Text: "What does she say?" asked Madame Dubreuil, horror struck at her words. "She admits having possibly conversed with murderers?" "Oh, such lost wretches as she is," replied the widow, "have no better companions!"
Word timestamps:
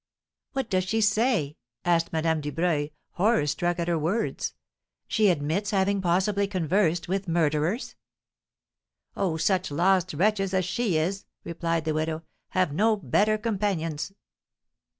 "What 0.53 0.67
does 0.67 0.85
she 0.85 0.99
say?" 0.99 1.57
asked 1.85 2.11
Madame 2.11 2.41
Dubreuil, 2.41 2.89
horror 3.11 3.45
struck 3.45 3.77
at 3.77 3.87
her 3.87 3.99
words. 3.99 4.55
"She 5.07 5.29
admits 5.29 5.69
having 5.69 6.01
possibly 6.01 6.47
conversed 6.47 7.07
with 7.07 7.27
murderers?" 7.27 7.95
"Oh, 9.15 9.37
such 9.37 9.69
lost 9.69 10.11
wretches 10.15 10.55
as 10.55 10.65
she 10.65 10.97
is," 10.97 11.25
replied 11.43 11.85
the 11.85 11.93
widow, 11.93 12.23
"have 12.49 12.73
no 12.73 12.95
better 12.97 13.37
companions!" 13.37 14.11